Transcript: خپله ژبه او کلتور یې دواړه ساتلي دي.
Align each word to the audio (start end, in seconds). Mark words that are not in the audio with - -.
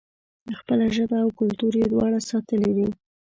خپله 0.59 0.85
ژبه 0.95 1.17
او 1.25 1.29
کلتور 1.39 1.73
یې 1.81 1.85
دواړه 1.93 2.19
ساتلي 2.29 2.71
دي. 2.77 2.89